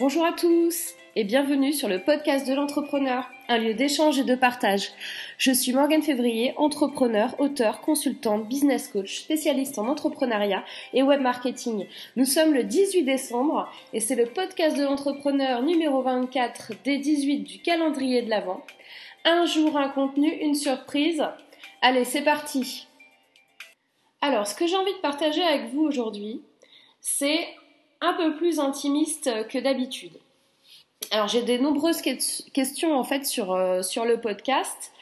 [0.00, 4.34] Bonjour à tous et bienvenue sur le podcast de l'entrepreneur, un lieu d'échange et de
[4.34, 4.90] partage.
[5.38, 11.86] Je suis Morgane Février, entrepreneur, auteur, consultante, business coach, spécialiste en entrepreneuriat et web marketing.
[12.16, 17.44] Nous sommes le 18 décembre et c'est le podcast de l'entrepreneur numéro 24 des 18
[17.44, 18.66] du calendrier de l'Avent.
[19.24, 21.22] Un jour, un contenu, une surprise.
[21.82, 22.88] Allez, c'est parti.
[24.20, 26.42] Alors, ce que j'ai envie de partager avec vous aujourd'hui,
[27.00, 27.46] c'est
[28.04, 30.12] un peu plus intimiste que d'habitude.
[31.10, 34.92] Alors j'ai des nombreuses questions en fait sur, euh, sur le podcast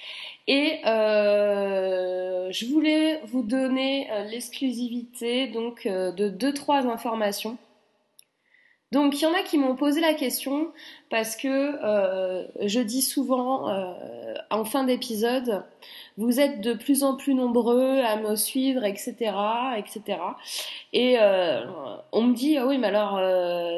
[0.48, 7.56] et euh, je voulais vous donner euh, l'exclusivité donc de deux trois informations
[8.92, 10.68] donc il y en a qui m'ont posé la question
[11.08, 15.64] parce que euh, je dis souvent euh, en fin d'épisode,
[16.18, 19.32] vous êtes de plus en plus nombreux à me suivre, etc.,
[19.78, 20.18] etc.
[20.92, 21.64] Et euh,
[22.12, 23.18] on me dit ah oui mais alors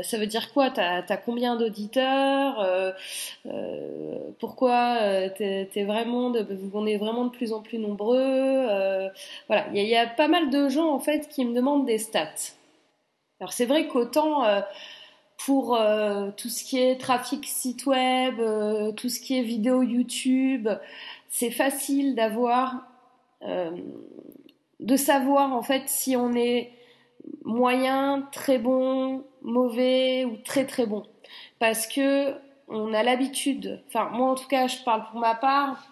[0.02, 0.70] ça veut dire quoi?
[0.70, 2.66] T'as as combien d'auditeurs?
[4.40, 4.98] Pourquoi
[5.36, 8.66] t'es es vraiment de, on est vraiment de plus en plus nombreux?
[9.46, 11.98] Voilà, il y, y, a pas mal de gens en fait qui me demandent des
[11.98, 12.56] stats.
[13.40, 14.42] Alors c'est vrai qu'autant
[15.38, 19.82] pour euh, tout ce qui est trafic site web, euh, tout ce qui est vidéo
[19.82, 20.68] YouTube,
[21.28, 22.86] c'est facile d'avoir,
[23.42, 23.70] euh,
[24.80, 26.72] de savoir en fait si on est
[27.44, 31.04] moyen, très bon, mauvais ou très très bon,
[31.58, 32.34] parce que
[32.68, 33.82] on a l'habitude.
[33.88, 35.86] Enfin moi en tout cas, je parle pour ma part.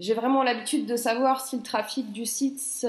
[0.00, 2.86] j'ai vraiment l'habitude de savoir si le trafic du site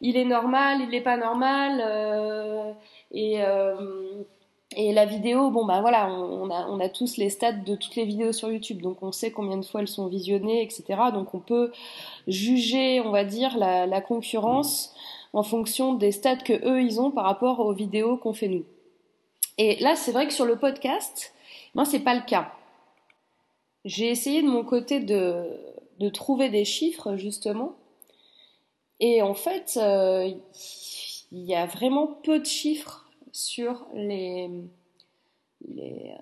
[0.00, 2.76] il est normal, il n'est pas normal
[3.14, 4.22] et, euh,
[4.76, 8.32] et la vidéo, bon bah voilà, on, a, tous les stats de toutes les vidéos
[8.32, 10.84] sur YouTube, donc on sait combien de fois elles sont visionnées, etc.
[11.12, 11.70] Donc on peut
[12.26, 14.92] juger, on va dire, la, concurrence
[15.32, 18.64] en fonction des stats que eux ils ont par rapport aux vidéos qu'on fait nous.
[19.58, 21.32] Et là, c'est vrai que sur le podcast,
[21.74, 22.52] moi c'est pas le cas.
[23.84, 25.44] J'ai essayé de mon côté de,
[26.00, 27.74] de trouver des chiffres justement,
[28.98, 30.30] et en fait, euh,
[31.30, 33.03] il y a vraiment peu de chiffres
[33.34, 34.48] sur les,
[35.66, 36.14] les,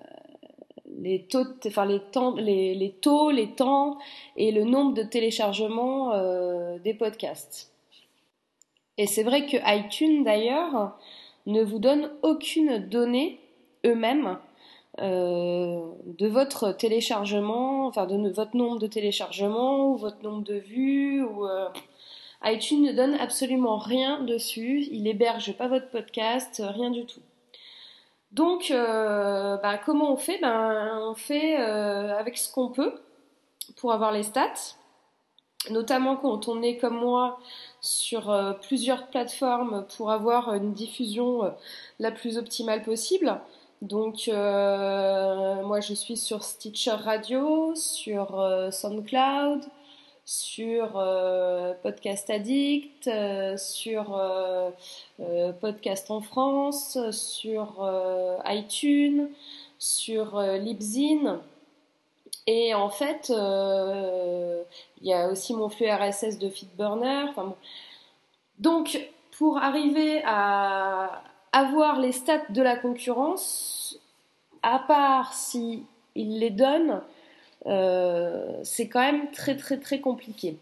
[1.05, 3.99] euh, taux, enfin les, temps, les, les, taux, les temps
[4.35, 7.71] et le nombre de téléchargements euh, des podcasts.
[8.97, 10.97] Et c'est vrai que iTunes d'ailleurs
[11.45, 13.39] ne vous donne aucune donnée
[13.85, 14.39] eux-mêmes
[14.99, 21.23] euh, de votre téléchargement, enfin de votre nombre de téléchargements ou votre nombre de vues
[21.23, 21.45] ou
[22.45, 27.21] iTunes ne donne absolument rien dessus, il héberge pas votre podcast, rien du tout.
[28.33, 30.39] Donc, euh, bah, comment on fait?
[30.41, 32.93] Ben, On fait euh, avec ce qu'on peut
[33.77, 34.75] pour avoir les stats,
[35.69, 37.39] notamment quand on est comme moi
[37.79, 41.53] sur euh, plusieurs plateformes pour avoir une diffusion
[41.99, 43.39] la plus optimale possible.
[43.83, 49.61] Donc, moi je suis sur Stitcher Radio, sur SoundCloud,
[50.25, 54.71] sur euh, Podcast Addict, euh, sur euh,
[55.59, 57.89] Podcast en France, sur
[58.45, 59.29] iTunes,
[59.77, 61.41] sur Libsyn.
[62.47, 67.27] Et en fait, il y a aussi mon flux RSS de Feedburner.
[68.59, 68.99] Donc,
[69.37, 73.99] pour arriver à avoir les stats de la concurrence,
[74.61, 75.85] à part si
[76.15, 76.99] ils les donnent, euh,
[77.65, 80.57] c'est quand même très très très compliqué.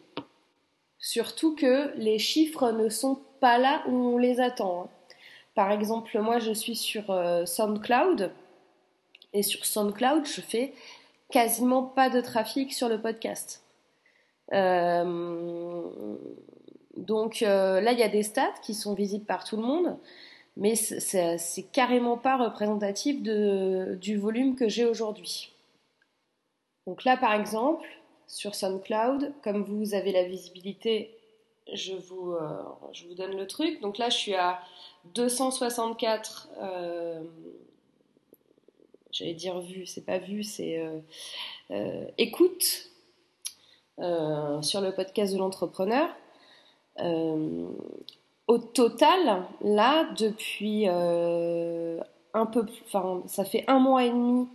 [1.01, 4.83] Surtout que les chiffres ne sont pas là où on les attend.
[4.83, 4.89] Hein.
[5.55, 8.31] Par exemple, moi je suis sur euh, SoundCloud
[9.33, 10.73] et sur SoundCloud je fais
[11.29, 13.63] quasiment pas de trafic sur le podcast.
[14.53, 15.89] Euh,
[16.97, 19.97] donc là il y a des stats qui sont visibles par tout le monde,
[20.55, 25.51] mais c'est carrément pas représentatif du volume que j'ai aujourd'hui.
[26.87, 27.87] Donc là, par exemple,
[28.27, 31.15] sur SoundCloud, comme vous avez la visibilité,
[31.73, 33.81] je vous, euh, donne le truc.
[33.81, 34.59] Donc là, je suis à
[35.15, 37.21] 264, euh,
[39.11, 40.79] j'allais dire vu, c'est pas vu, c'est
[41.71, 42.87] euh, écoute
[43.97, 46.09] sur le podcast de l'entrepreneur.
[48.47, 54.47] au total, là, depuis un peu, enfin, ça fait un mois et demi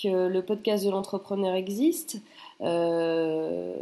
[0.00, 2.20] que le podcast de l'entrepreneur existe,
[2.60, 3.76] euh,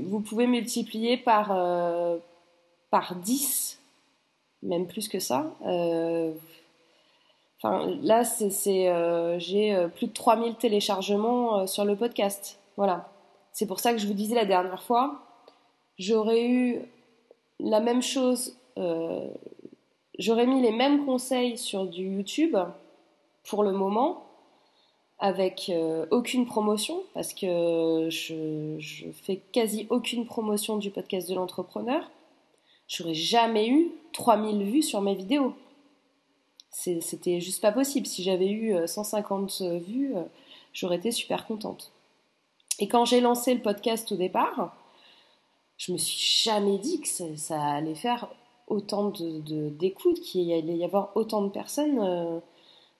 [0.00, 2.18] vous pouvez multiplier par, euh,
[2.90, 3.80] par 10,
[4.62, 5.54] même plus que ça.
[5.66, 6.32] Euh,
[7.62, 8.22] là,
[9.38, 12.58] j'ai plus de 3000 téléchargements sur le podcast.
[12.76, 13.08] Voilà.
[13.52, 15.22] C'est pour ça que je vous disais la dernière fois,
[15.98, 16.80] j'aurais eu
[17.60, 18.54] la même chose
[20.18, 22.56] j'aurais mis les mêmes conseils sur du YouTube
[23.48, 24.27] pour le moment,
[25.18, 32.10] avec euh, aucune promotion, parce que je, fais quasi aucune promotion du podcast de l'entrepreneur.
[32.86, 35.54] J'aurais jamais eu 3000 vues sur mes vidéos.
[36.70, 38.06] C'était juste pas possible.
[38.06, 40.14] Si j'avais eu 150 vues,
[40.72, 41.90] j'aurais été super contente.
[42.78, 44.76] Et quand j'ai lancé le podcast au départ,
[45.78, 48.28] je me suis jamais dit que ça, allait faire
[48.66, 52.40] autant d'écoutes, qu'il allait y avoir autant de personnes euh,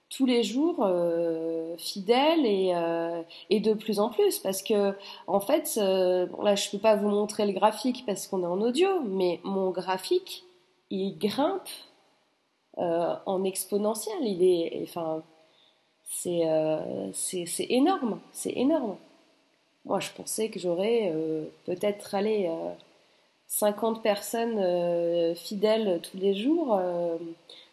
[0.09, 4.39] tous les jours euh, fidèles et, euh, et, de plus en plus.
[4.39, 4.95] Parce que,
[5.27, 8.61] en fait, bon, là, je peux pas vous montrer le graphique parce qu'on est en
[8.61, 10.43] audio, mais mon graphique,
[10.89, 11.69] il grimpe
[12.77, 14.17] en exponentiel.
[14.21, 15.23] Il est, enfin,
[16.03, 18.97] c'est énorme, c'est énorme.
[19.85, 22.49] Moi, je pensais que j'aurais euh, peut-être allé
[23.47, 26.79] 50 euh, personnes euh, fidèles tous les jours.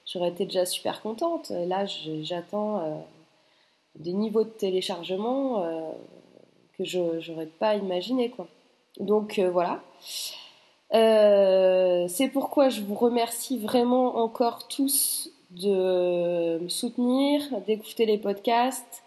[0.07, 1.51] J'aurais été déjà super contente.
[1.51, 1.85] Là,
[2.23, 3.05] j'attends
[3.97, 5.65] des niveaux de téléchargement
[6.79, 8.33] que je n'aurais pas imaginé.
[9.01, 9.83] Donc voilà.
[10.93, 19.03] c'est pourquoi je vous remercie vraiment encore tous de me soutenir, d'écouter les podcasts,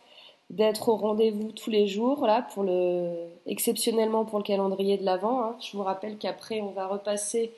[0.49, 3.11] d'être au rendez-vous tous les jours, là, pour le,
[3.45, 5.41] exceptionnellement pour le calendrier de l'Avent.
[5.41, 5.55] Hein.
[5.59, 7.53] Je vous rappelle qu'après, on va repasser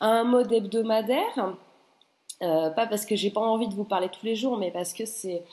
[0.00, 1.54] à un mode hebdomadaire.
[2.42, 4.92] Euh, pas parce que j'ai pas envie de vous parler tous les jours, mais parce
[4.92, 5.44] que c'est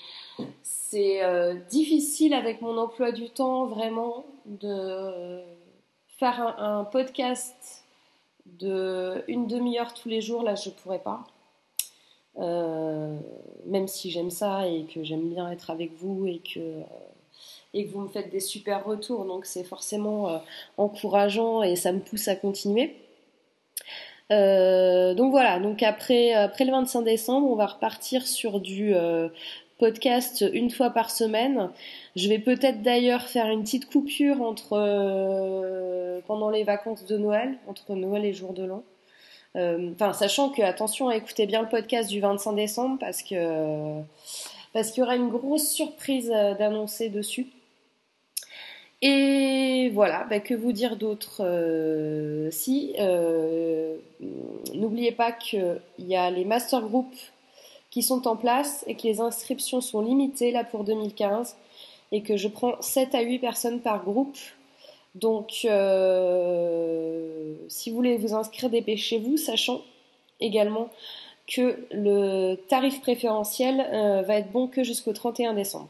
[0.63, 5.41] c'est euh, difficile avec mon emploi du temps vraiment de
[6.17, 7.83] faire un, podcast
[8.45, 10.43] de une demi-heure tous les jours.
[10.43, 11.23] Là, je pourrais pas.
[12.39, 13.17] Euh,
[13.65, 16.81] même si j'aime ça et que j'aime bien être avec vous et que,
[17.73, 20.41] et que vous me faites des super retours, donc c'est forcément
[20.77, 22.95] encourageant et ça me pousse à continuer.
[24.31, 28.93] Donc voilà, donc après, après le 25 décembre, on va repartir sur du
[29.77, 31.69] podcast une fois par semaine.
[32.15, 34.77] Je vais peut-être d'ailleurs faire une petite coupure entre
[36.27, 38.83] pendant les vacances de Noël, entre Noël et jour de l'an.
[39.55, 44.01] Euh, enfin, sachant que, attention, écoutez bien le podcast du 25 décembre parce que
[44.73, 47.47] parce qu'il y aura une grosse surprise euh, d'annoncer dessus.
[49.01, 52.93] Et voilà, bah, que vous dire d'autre euh, Si,
[54.73, 57.31] n'oubliez pas qu'il y a les master groups
[57.89, 61.55] qui sont en place et que les inscriptions sont limitées là pour 2015
[62.11, 64.37] et que je prends 7 à 8 personnes par groupe
[65.15, 69.81] donc, euh, si vous voulez vous inscrire, dépêchez-vous, sachant
[70.39, 70.89] également
[71.47, 75.89] que le tarif préférentiel euh, va être bon que jusqu'au 31 décembre.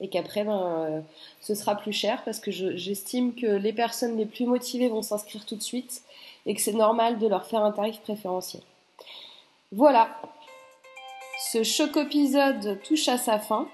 [0.00, 1.00] Et qu'après, ben, euh,
[1.40, 5.44] ce sera plus cher parce que j'estime que les personnes les plus motivées vont s'inscrire
[5.44, 6.02] tout de suite
[6.46, 8.62] et que c'est normal de leur faire un tarif préférentiel.
[9.72, 10.08] Voilà,
[11.52, 13.68] ce choc épisode touche à sa fin.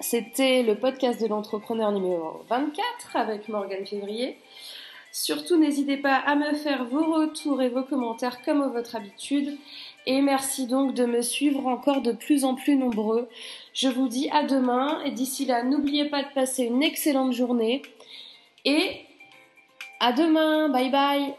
[0.00, 4.38] C'était le podcast de l'entrepreneur numéro 24 avec Morgane Février.
[5.12, 9.56] Surtout, n'hésitez pas à me faire vos retours et vos commentaires comme à votre habitude.
[10.06, 13.28] Et merci donc de me suivre encore de plus en plus nombreux.
[13.72, 17.82] Je vous dis à demain et d'ici là, n'oubliez pas de passer une excellente journée.
[18.64, 19.00] Et
[20.00, 21.34] à demain, bye bye